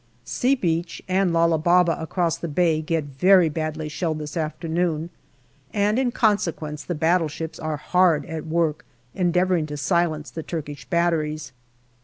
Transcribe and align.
"C" 0.39 0.55
Beach 0.55 0.99
and 1.07 1.31
Lala 1.31 1.59
Baba 1.59 1.95
across 2.01 2.35
the 2.35 2.47
bay 2.47 2.81
get 2.81 3.03
very 3.03 3.49
badly 3.49 3.87
shelled 3.87 4.17
this 4.17 4.35
afternoon, 4.35 5.11
and 5.75 5.99
in 5.99 6.11
consequence 6.11 6.83
the 6.83 6.95
battleships 6.95 7.59
are 7.59 7.77
hard 7.77 8.25
at 8.25 8.47
work 8.47 8.83
endeavouring 9.13 9.67
to 9.67 9.77
silence 9.77 10.31
the 10.31 10.41
Turkish 10.41 10.85
batteries. 10.85 11.51